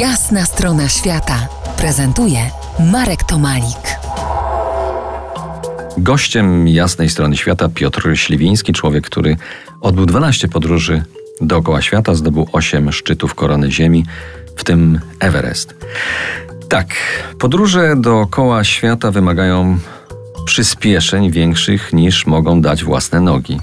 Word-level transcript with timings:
Jasna 0.00 0.44
strona 0.44 0.88
świata 0.88 1.48
prezentuje 1.78 2.38
Marek 2.92 3.24
Tomalik. 3.24 3.98
Gościem 5.98 6.68
jasnej 6.68 7.10
strony 7.10 7.36
świata 7.36 7.68
Piotr 7.68 8.08
Śliwiński, 8.14 8.72
człowiek, 8.72 9.06
który 9.06 9.36
odbył 9.80 10.06
12 10.06 10.48
podróży 10.48 11.02
dookoła 11.40 11.82
świata, 11.82 12.14
zdobył 12.14 12.48
8 12.52 12.92
szczytów 12.92 13.34
korony 13.34 13.70
Ziemi, 13.70 14.06
w 14.56 14.64
tym 14.64 15.00
Everest. 15.20 15.74
Tak, 16.68 16.86
podróże 17.38 17.94
dookoła 17.96 18.64
świata 18.64 19.10
wymagają 19.10 19.78
przyspieszeń 20.44 21.30
większych 21.30 21.92
niż 21.92 22.26
mogą 22.26 22.60
dać 22.60 22.84
własne 22.84 23.20
nogi. 23.20 23.60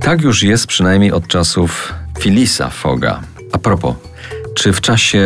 Tak 0.00 0.22
już 0.22 0.42
jest 0.42 0.66
przynajmniej 0.66 1.12
od 1.12 1.26
czasów 1.26 1.94
Philisa 2.20 2.70
Foga. 2.70 3.20
A 3.52 3.58
propos, 3.58 3.94
czy 4.56 4.72
w 4.72 4.80
czasie 4.80 5.22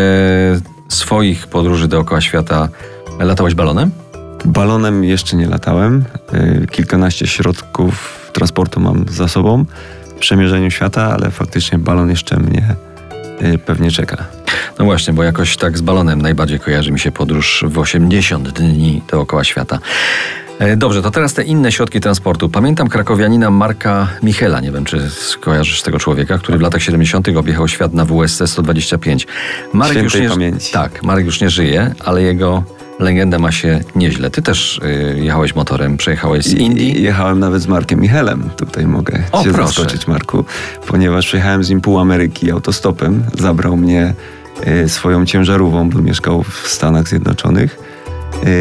swoich 0.89 1.47
podróży 1.47 1.89
dookoła 1.89 2.21
świata 2.21 2.69
latałeś 3.19 3.55
balonem? 3.55 3.91
Balonem 4.45 5.05
jeszcze 5.05 5.37
nie 5.37 5.47
latałem. 5.47 6.05
Y, 6.35 6.67
kilkanaście 6.67 7.27
środków 7.27 8.31
transportu 8.33 8.81
mam 8.81 9.05
za 9.09 9.29
sobą 9.29 9.65
w 10.07 10.13
przemierzeniu 10.15 10.71
świata, 10.71 11.13
ale 11.13 11.31
faktycznie 11.31 11.79
balon 11.79 12.11
jeszcze 12.11 12.37
mnie 12.37 12.75
y, 13.43 13.59
pewnie 13.59 13.91
czeka. 13.91 14.25
No 14.79 14.85
właśnie, 14.85 15.13
bo 15.13 15.23
jakoś 15.23 15.57
tak 15.57 15.79
z 15.79 15.81
balonem 15.81 16.23
najbardziej 16.23 16.61
kojarzy 16.61 16.93
mi 16.93 17.01
się 17.01 17.13
podróż 17.13 17.65
w 17.69 17.79
80 17.79 18.49
dni 18.49 19.03
dookoła 19.11 19.45
świata. 19.45 19.79
E, 20.61 20.77
Dobrze, 20.77 21.03
to 21.03 21.11
teraz 21.11 21.35
te 21.35 21.43
inne 21.45 21.73
środki 21.73 22.01
transportu. 22.01 22.49
Pamiętam 22.49 22.89
krakowianina 22.89 23.51
Marka 23.51 24.09
Michela, 24.23 24.61
nie 24.61 24.73
wiem 24.73 24.85
czy 24.85 25.11
kojarzysz 25.41 25.83
tego 25.83 25.99
człowieka, 25.99 26.39
który 26.39 26.59
w 26.59 26.61
latach 26.61 26.83
70. 26.83 27.29
objechał 27.29 27.69
świat 27.69 27.95
na 27.95 28.05
WSC 28.05 28.43
125. 28.47 29.27
Marek 29.73 29.99
Świętej 29.99 30.23
nie, 30.23 30.29
pamięci. 30.29 30.73
Tak, 30.73 31.03
Marek 31.03 31.27
już 31.27 31.41
nie 31.41 31.51
żyje, 31.51 31.95
ale 32.05 32.23
jego 32.23 32.63
legenda 32.99 33.39
ma 33.39 33.53
się 33.53 33.81
nieźle. 33.97 34.31
Ty 34.31 34.43
też 34.43 34.79
y, 34.79 35.19
jechałeś 35.19 35.55
motorem, 35.55 35.97
przejechałeś 35.97 36.45
z 36.45 36.53
Indii. 36.53 37.03
Jechałem 37.03 37.39
nawet 37.39 37.63
z 37.63 37.67
Markiem 37.67 38.01
Michelem. 38.01 38.51
Tutaj 38.57 38.87
mogę 38.87 39.23
O, 39.33 39.45
cię 39.45 39.53
proszę. 39.53 39.67
zaskoczyć, 39.67 40.07
Marku, 40.07 40.45
ponieważ 40.87 41.27
przejechałem 41.27 41.65
z 41.65 41.71
nim 41.71 41.81
pół 41.81 41.99
Ameryki 41.99 42.51
autostopem. 42.51 43.23
Zabrał 43.39 43.77
mnie 43.77 44.15
y, 44.85 44.89
swoją 44.89 45.27
ciężarówką, 45.27 45.91
bo 45.91 45.99
mieszkał 46.03 46.43
w 46.43 46.69
Stanach 46.69 47.09
Zjednoczonych 47.09 47.79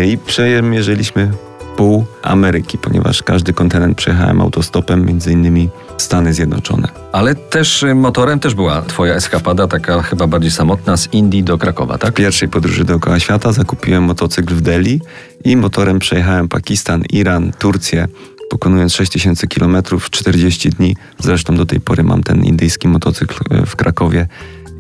i 0.08 0.18
przemierzyliśmy 0.18 1.32
pół 1.80 2.06
Ameryki, 2.22 2.78
ponieważ 2.78 3.24
każdy 3.24 3.54
kontynent 3.54 3.98
przejechałem 3.98 4.42
autostopem, 4.42 5.06
między 5.06 5.32
innymi 5.32 5.70
Stany 5.98 6.34
Zjednoczone. 6.34 6.88
Ale 7.12 7.36
też 7.36 7.84
y, 7.84 7.96
motorem 7.96 8.40
też 8.40 8.56
była 8.56 8.82
twoja 8.82 9.14
eskapada, 9.14 9.68
taka 9.68 10.02
chyba 10.02 10.28
bardziej 10.28 10.52
samotna, 10.52 10.98
z 10.98 11.14
Indii 11.14 11.44
do 11.44 11.58
Krakowa, 11.58 11.98
W 11.98 12.00
tak? 12.00 12.14
pierwszej 12.14 12.50
podróży 12.50 12.86
dookoła 12.86 13.20
świata 13.20 13.52
zakupiłem 13.52 14.04
motocykl 14.04 14.56
w 14.56 14.62
Delhi 14.62 15.02
i 15.44 15.58
motorem 15.58 16.00
przejechałem 16.00 16.48
Pakistan, 16.48 17.04
Iran, 17.10 17.52
Turcję, 17.60 18.08
pokonując 18.50 18.94
6000 18.94 19.48
km 19.48 19.78
w 20.00 20.10
40 20.10 20.70
dni. 20.70 20.96
Zresztą 21.20 21.56
do 21.56 21.66
tej 21.66 21.80
pory 21.80 22.04
mam 22.04 22.24
ten 22.24 22.44
indyjski 22.44 22.88
motocykl 22.88 23.36
e, 23.50 23.66
w 23.66 23.76
Krakowie 23.76 24.28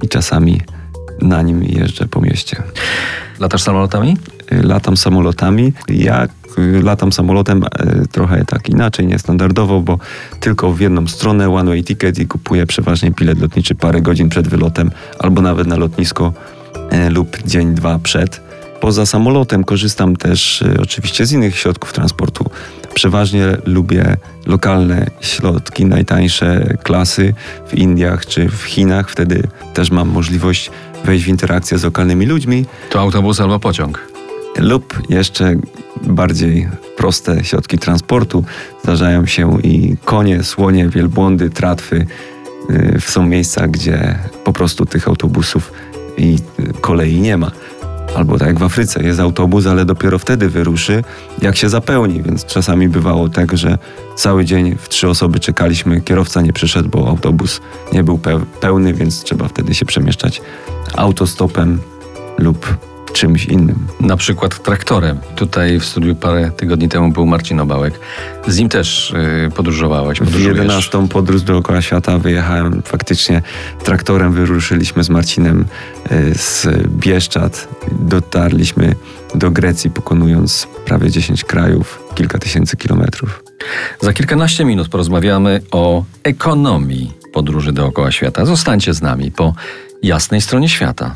i 0.01 0.07
czasami 0.07 0.61
na 1.21 1.41
nim 1.41 1.63
jeżdżę 1.63 2.07
po 2.07 2.21
mieście. 2.21 2.63
Latasz 3.39 3.61
samolotami? 3.61 4.17
E, 4.51 4.63
Latam 4.63 4.97
samolotami. 4.97 5.73
Ja 5.89 6.23
e, 6.23 6.27
latam 6.81 7.11
samolotem 7.11 7.63
e, 7.63 8.07
trochę 8.11 8.45
tak 8.45 8.69
inaczej, 8.69 9.07
niestandardowo, 9.07 9.81
bo 9.81 9.99
tylko 10.39 10.73
w 10.73 10.79
jedną 10.79 11.07
stronę 11.07 11.49
one 11.49 11.71
way 11.71 11.83
ticket 11.83 12.19
i 12.19 12.27
kupuję 12.27 12.65
przeważnie 12.65 13.11
bilet 13.11 13.41
lotniczy 13.41 13.75
parę 13.75 14.01
godzin 14.01 14.29
przed 14.29 14.47
wylotem 14.47 14.91
albo 15.19 15.41
nawet 15.41 15.67
na 15.67 15.75
lotnisko 15.77 16.33
e, 16.89 17.09
lub 17.09 17.37
dzień, 17.45 17.73
dwa 17.75 17.99
przed. 17.99 18.41
Poza 18.81 19.05
samolotem 19.05 19.63
korzystam 19.63 20.15
też 20.15 20.61
e, 20.61 20.81
oczywiście 20.81 21.25
z 21.25 21.31
innych 21.31 21.55
środków 21.55 21.93
transportu. 21.93 22.49
Przeważnie 22.99 23.57
lubię 23.65 24.17
lokalne 24.45 25.05
środki, 25.21 25.85
najtańsze 25.85 26.77
klasy 26.83 27.33
w 27.67 27.73
Indiach 27.73 28.25
czy 28.25 28.49
w 28.49 28.63
Chinach. 28.63 29.09
Wtedy 29.09 29.43
też 29.73 29.91
mam 29.91 30.09
możliwość 30.09 30.71
wejść 31.05 31.25
w 31.25 31.27
interakcję 31.27 31.77
z 31.77 31.83
lokalnymi 31.83 32.25
ludźmi 32.25 32.65
To 32.89 32.99
autobus 32.99 33.41
albo 33.41 33.59
pociąg. 33.59 34.07
lub 34.57 35.01
jeszcze 35.09 35.55
bardziej 36.01 36.67
proste 36.97 37.43
środki 37.43 37.77
transportu. 37.77 38.43
Zdarzają 38.83 39.25
się 39.25 39.61
i 39.61 39.97
konie, 40.05 40.43
słonie, 40.43 40.89
wielbłądy, 40.89 41.49
tratwy. 41.49 42.05
Yy, 42.69 43.01
Są 43.01 43.25
miejsca, 43.25 43.67
gdzie 43.67 44.19
po 44.43 44.53
prostu 44.53 44.85
tych 44.85 45.07
autobusów 45.07 45.73
i 46.17 46.37
kolei 46.81 47.19
nie 47.19 47.37
ma. 47.37 47.51
Albo 48.19 48.37
tak 48.37 48.47
jak 48.47 48.59
w 48.59 48.63
Afryce, 48.63 49.03
jest 49.03 49.19
autobus, 49.19 49.67
ale 49.67 49.85
dopiero 49.85 50.19
wtedy 50.19 50.49
wyruszy, 50.49 51.03
jak 51.41 51.57
się 51.57 51.69
zapełni. 51.69 52.21
Więc 52.21 52.45
czasami 52.45 52.89
bywało 52.89 53.29
tak, 53.29 53.57
że 53.57 53.77
cały 54.15 54.45
dzień 54.45 54.75
w 54.77 54.89
trzy 54.89 55.09
osoby 55.09 55.39
czekaliśmy, 55.39 56.01
kierowca 56.01 56.41
nie 56.41 56.53
przyszedł, 56.53 56.89
bo 56.89 57.07
autobus 57.07 57.61
nie 57.93 58.03
był 58.03 58.17
pe- 58.17 58.45
pełny, 58.61 58.93
więc 58.93 59.23
trzeba 59.23 59.47
wtedy 59.47 59.75
się 59.75 59.85
przemieszczać 59.85 60.41
autostopem 60.95 61.79
lub 62.37 62.77
czymś 63.19 63.45
innym. 63.45 63.87
Na 63.99 64.17
przykład 64.17 64.63
traktorem. 64.63 65.19
Tutaj 65.35 65.79
w 65.79 65.85
studiu 65.85 66.15
parę 66.15 66.51
tygodni 66.57 66.89
temu 66.89 67.11
był 67.11 67.25
Marcin 67.25 67.59
Obałek. 67.59 67.99
Z 68.47 68.57
nim 68.57 68.69
też 68.69 69.11
y, 69.11 69.51
podróżowałeś, 69.55 70.19
W 70.19 70.23
podróżujesz. 70.23 70.57
11 70.57 71.07
podróż 71.07 71.41
dookoła 71.41 71.81
świata 71.81 72.17
wyjechałem 72.17 72.81
faktycznie 72.81 73.41
traktorem, 73.83 74.33
wyruszyliśmy 74.33 75.03
z 75.03 75.09
Marcinem 75.09 75.65
y, 76.11 76.33
z 76.37 76.67
Bieszczad. 76.87 77.67
Dotarliśmy 77.91 78.95
do 79.35 79.51
Grecji, 79.51 79.89
pokonując 79.89 80.67
prawie 80.85 81.11
10 81.11 81.43
krajów, 81.43 82.03
kilka 82.15 82.39
tysięcy 82.39 82.77
kilometrów. 82.77 83.43
Za 84.01 84.13
kilkanaście 84.13 84.65
minut 84.65 84.89
porozmawiamy 84.89 85.61
o 85.71 86.03
ekonomii 86.23 87.13
podróży 87.33 87.71
dookoła 87.71 88.11
świata. 88.11 88.45
Zostańcie 88.45 88.93
z 88.93 89.01
nami 89.01 89.31
po 89.31 89.53
jasnej 90.03 90.41
stronie 90.41 90.69
świata. 90.69 91.15